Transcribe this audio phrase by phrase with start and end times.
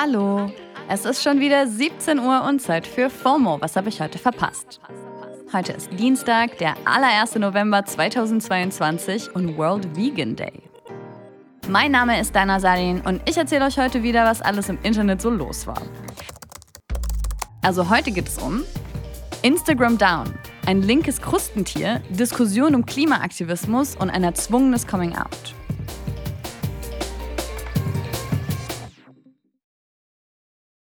[0.00, 0.48] Hallo,
[0.88, 3.60] es ist schon wieder 17 Uhr und Zeit für FOMO.
[3.60, 4.80] Was habe ich heute verpasst?
[5.52, 10.62] Heute ist Dienstag, der allererste November 2022 und World Vegan Day.
[11.68, 15.20] Mein Name ist Dana Salin und ich erzähle euch heute wieder, was alles im Internet
[15.20, 15.82] so los war.
[17.62, 18.62] Also heute geht es um
[19.42, 20.32] Instagram Down,
[20.66, 25.56] ein linkes Krustentier, Diskussion um Klimaaktivismus und ein erzwungenes Coming Out.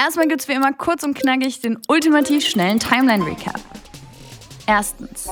[0.00, 3.60] Erstmal gibt's wie immer kurz und knackig den ultimativ schnellen Timeline-Recap.
[4.66, 5.28] Erstens.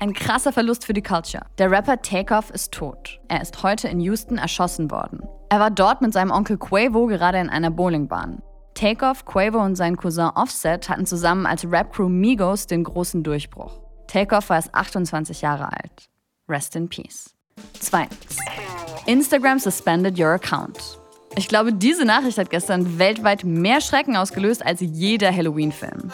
[0.00, 1.44] Ein krasser Verlust für die Culture.
[1.58, 3.20] Der Rapper Takeoff ist tot.
[3.28, 5.22] Er ist heute in Houston erschossen worden.
[5.48, 8.42] Er war dort mit seinem Onkel Quavo gerade in einer Bowlingbahn.
[8.74, 13.78] Takeoff, Quavo und sein Cousin Offset hatten zusammen als Rap-Crew Migos den großen Durchbruch.
[14.08, 16.10] Takeoff war erst 28 Jahre alt.
[16.48, 17.32] Rest in Peace.
[17.78, 18.38] Zweitens.
[19.06, 20.98] Instagram suspended your account.
[21.36, 26.12] Ich glaube, diese Nachricht hat gestern weltweit mehr Schrecken ausgelöst als jeder Halloween-Film.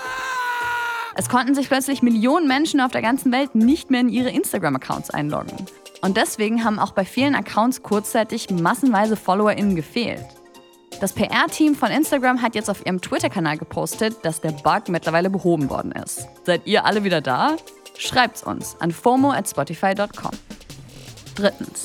[1.15, 5.11] Es konnten sich plötzlich Millionen Menschen auf der ganzen Welt nicht mehr in ihre Instagram-Accounts
[5.11, 5.67] einloggen.
[6.01, 10.25] Und deswegen haben auch bei vielen Accounts kurzzeitig massenweise FollowerInnen gefehlt.
[11.01, 15.69] Das PR-Team von Instagram hat jetzt auf ihrem Twitter-Kanal gepostet, dass der Bug mittlerweile behoben
[15.69, 16.27] worden ist.
[16.45, 17.57] Seid ihr alle wieder da?
[17.99, 20.33] Schreibt's uns an fomo at spotify.com.
[21.35, 21.85] Drittens.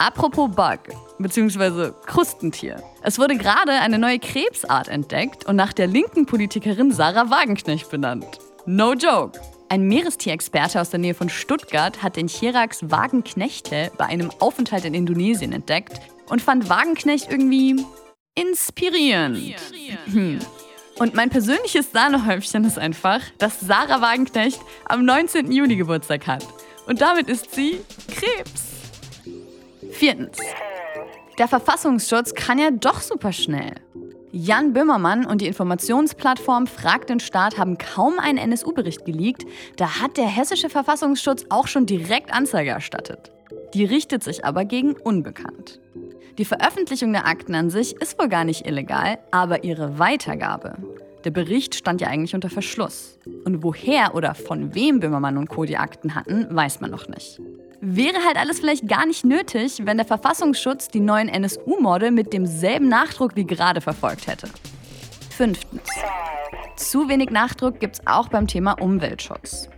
[0.00, 0.78] Apropos Bug
[1.18, 1.90] bzw.
[2.06, 2.82] Krustentier.
[3.02, 8.38] Es wurde gerade eine neue Krebsart entdeckt und nach der linken Politikerin Sarah Wagenknecht benannt.
[8.64, 9.38] No joke.
[9.68, 14.94] Ein Meerestierexperte aus der Nähe von Stuttgart hat den Chirax Wagenknechte bei einem Aufenthalt in
[14.94, 16.00] Indonesien entdeckt
[16.30, 17.84] und fand Wagenknecht irgendwie
[18.34, 19.56] inspirierend.
[20.06, 20.38] Hm.
[20.98, 25.52] Und mein persönliches Sahnehäubchen ist einfach, dass Sarah Wagenknecht am 19.
[25.52, 26.46] Juni Geburtstag hat.
[26.86, 28.69] Und damit ist sie Krebs.
[30.00, 30.38] Viertens.
[31.38, 33.74] Der Verfassungsschutz kann ja doch super schnell.
[34.32, 39.44] Jan Böhmermann und die Informationsplattform Frag den Staat haben kaum einen NSU-Bericht geleakt,
[39.76, 43.30] da hat der hessische Verfassungsschutz auch schon direkt Anzeige erstattet.
[43.74, 45.80] Die richtet sich aber gegen Unbekannt.
[46.38, 50.78] Die Veröffentlichung der Akten an sich ist wohl gar nicht illegal, aber ihre Weitergabe.
[51.26, 53.18] Der Bericht stand ja eigentlich unter Verschluss.
[53.44, 55.66] Und woher oder von wem Böhmermann und Co.
[55.66, 57.38] die Akten hatten, weiß man noch nicht.
[57.82, 62.88] Wäre halt alles vielleicht gar nicht nötig, wenn der Verfassungsschutz die neuen NSU-Morde mit demselben
[62.88, 64.48] Nachdruck wie gerade verfolgt hätte.
[65.30, 65.88] Fünftens.
[66.76, 69.70] Zu wenig Nachdruck gibt es auch beim Thema Umweltschutz.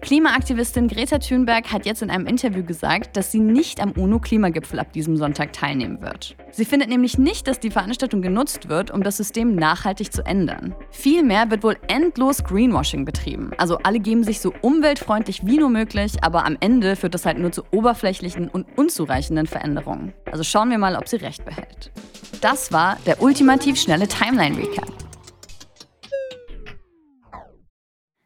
[0.00, 4.92] Klimaaktivistin Greta Thunberg hat jetzt in einem Interview gesagt, dass sie nicht am UNO-Klimagipfel ab
[4.92, 6.36] diesem Sonntag teilnehmen wird.
[6.50, 10.74] Sie findet nämlich nicht, dass die Veranstaltung genutzt wird, um das System nachhaltig zu ändern.
[10.90, 13.52] Vielmehr wird wohl endlos Greenwashing betrieben.
[13.58, 17.38] Also alle geben sich so umweltfreundlich wie nur möglich, aber am Ende führt das halt
[17.38, 20.12] nur zu oberflächlichen und unzureichenden Veränderungen.
[20.30, 21.90] Also schauen wir mal, ob sie recht behält.
[22.40, 25.03] Das war der ultimativ schnelle Timeline-Recap.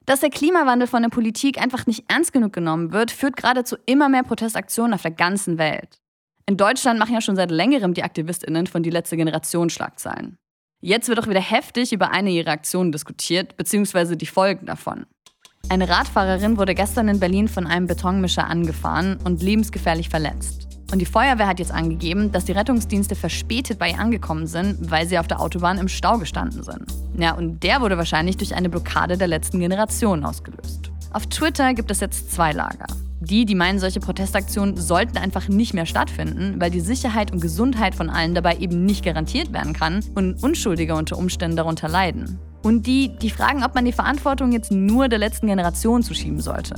[0.08, 3.76] Dass der Klimawandel von der Politik einfach nicht ernst genug genommen wird, führt gerade zu
[3.84, 6.00] immer mehr Protestaktionen auf der ganzen Welt.
[6.46, 10.38] In Deutschland machen ja schon seit längerem die AktivistInnen von die letzte Generation Schlagzeilen.
[10.80, 15.04] Jetzt wird auch wieder heftig über eine ihrer Aktionen diskutiert, beziehungsweise die Folgen davon.
[15.68, 20.68] Eine Radfahrerin wurde gestern in Berlin von einem Betonmischer angefahren und lebensgefährlich verletzt.
[20.90, 25.06] Und die Feuerwehr hat jetzt angegeben, dass die Rettungsdienste verspätet bei ihr angekommen sind, weil
[25.06, 27.07] sie auf der Autobahn im Stau gestanden sind.
[27.18, 30.92] Ja, und der wurde wahrscheinlich durch eine Blockade der letzten Generation ausgelöst.
[31.12, 32.86] Auf Twitter gibt es jetzt zwei Lager.
[33.20, 37.96] Die, die meinen, solche Protestaktionen sollten einfach nicht mehr stattfinden, weil die Sicherheit und Gesundheit
[37.96, 42.38] von allen dabei eben nicht garantiert werden kann und Unschuldige unter Umständen darunter leiden.
[42.62, 46.76] Und die, die fragen, ob man die Verantwortung jetzt nur der letzten Generation zuschieben sollte.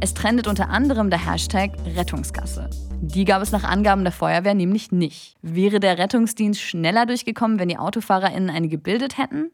[0.00, 2.70] Es trendet unter anderem der Hashtag Rettungsgasse.
[3.02, 5.36] Die gab es nach Angaben der Feuerwehr nämlich nicht.
[5.42, 9.50] Wäre der Rettungsdienst schneller durchgekommen, wenn die AutofahrerInnen eine gebildet hätten?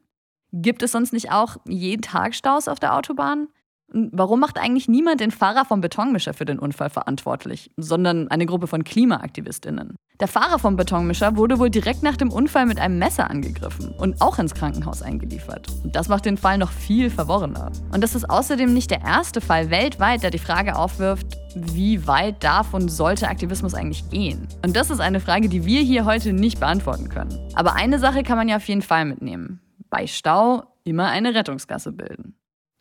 [0.52, 3.48] Gibt es sonst nicht auch jeden Tag Staus auf der Autobahn?
[3.94, 8.66] Warum macht eigentlich niemand den Fahrer vom Betonmischer für den Unfall verantwortlich, sondern eine Gruppe
[8.66, 9.96] von KlimaaktivistInnen?
[10.20, 14.20] Der Fahrer vom Betonmischer wurde wohl direkt nach dem Unfall mit einem Messer angegriffen und
[14.20, 15.68] auch ins Krankenhaus eingeliefert.
[15.84, 17.72] Und das macht den Fall noch viel verworrener.
[17.92, 22.44] Und das ist außerdem nicht der erste Fall weltweit, der die Frage aufwirft, wie weit
[22.44, 24.48] darf und sollte Aktivismus eigentlich gehen?
[24.64, 27.38] Und das ist eine Frage, die wir hier heute nicht beantworten können.
[27.54, 29.60] Aber eine Sache kann man ja auf jeden Fall mitnehmen.
[29.92, 32.34] Bei Stau immer eine Rettungsgasse bilden.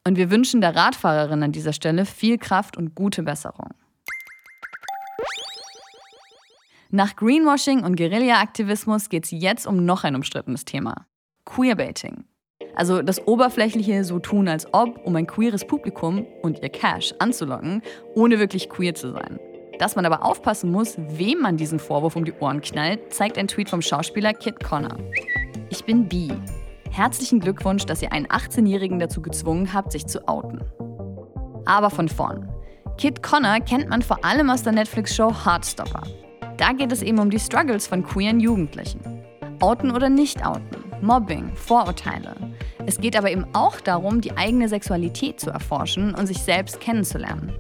[0.08, 3.72] Und wir wünschen der Radfahrerin an dieser Stelle viel Kraft und gute Besserung.
[6.90, 11.06] Nach Greenwashing und Guerilla-Aktivismus geht es jetzt um noch ein umstrittenes Thema.
[11.44, 12.24] Queerbaiting.
[12.75, 17.81] Also das oberflächliche so tun als ob, um ein queeres Publikum und ihr Cash anzulocken,
[18.16, 19.38] ohne wirklich queer zu sein.
[19.80, 23.50] Dass man aber aufpassen muss, wem man diesen Vorwurf um die Ohren knallt, zeigt ein
[23.50, 24.98] Tweet vom Schauspieler Kit Connor.
[25.69, 26.31] Ich bin bi,
[26.94, 30.60] Herzlichen Glückwunsch, dass ihr einen 18-Jährigen dazu gezwungen habt, sich zu outen.
[31.66, 32.50] Aber von vorn.
[32.98, 36.04] Kid Connor kennt man vor allem aus der Netflix-Show Heartstopper.
[36.58, 39.24] Da geht es eben um die Struggles von queeren Jugendlichen.
[39.62, 42.36] Outen oder nicht outen, Mobbing, Vorurteile.
[42.86, 47.54] Es geht aber eben auch darum, die eigene Sexualität zu erforschen und sich selbst kennenzulernen.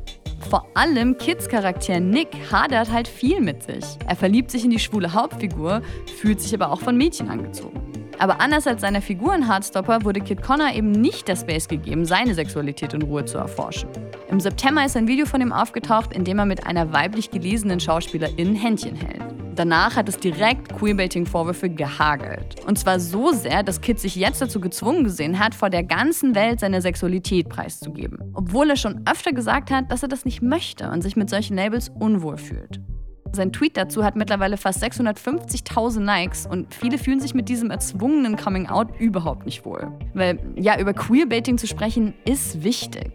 [0.49, 3.85] Vor allem Kids Charakter Nick hadert halt viel mit sich.
[4.07, 5.81] Er verliebt sich in die schwule Hauptfigur,
[6.19, 8.00] fühlt sich aber auch von Mädchen angezogen.
[8.21, 12.05] Aber anders als seiner Figur in Heartstopper wurde Kid Connor eben nicht der Space gegeben,
[12.05, 13.89] seine Sexualität in Ruhe zu erforschen.
[14.29, 17.79] Im September ist ein Video von ihm aufgetaucht, in dem er mit einer weiblich gelesenen
[17.79, 19.23] Schauspielerin Händchen hält.
[19.55, 22.63] Danach hat es direkt Queerbaiting-Vorwürfe gehagelt.
[22.67, 26.35] Und zwar so sehr, dass Kid sich jetzt dazu gezwungen gesehen hat, vor der ganzen
[26.35, 28.19] Welt seine Sexualität preiszugeben.
[28.35, 31.57] Obwohl er schon öfter gesagt hat, dass er das nicht möchte und sich mit solchen
[31.57, 32.79] Labels unwohl fühlt.
[33.33, 38.35] Sein Tweet dazu hat mittlerweile fast 650.000 Likes und viele fühlen sich mit diesem erzwungenen
[38.35, 39.89] Coming-out überhaupt nicht wohl.
[40.13, 43.11] Weil ja, über Queerbaiting zu sprechen ist wichtig.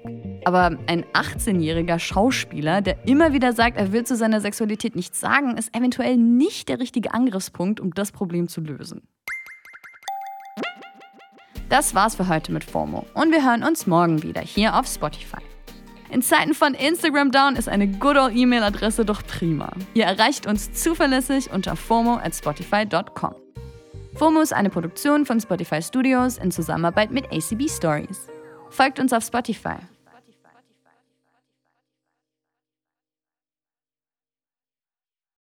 [0.47, 5.59] Aber ein 18-jähriger Schauspieler, der immer wieder sagt, er will zu seiner Sexualität nichts sagen,
[5.59, 9.03] ist eventuell nicht der richtige Angriffspunkt, um das Problem zu lösen.
[11.69, 15.43] Das war's für heute mit FOMO und wir hören uns morgen wieder hier auf Spotify.
[16.11, 19.71] In Zeiten von Instagram Down ist eine good old E-Mail-Adresse doch prima.
[19.95, 23.35] Ihr erreicht uns zuverlässig unter FOMO at spotify.com.
[24.15, 28.29] FOMO ist eine Produktion von Spotify Studios in Zusammenarbeit mit ACB Stories.
[28.71, 29.77] Folgt uns auf Spotify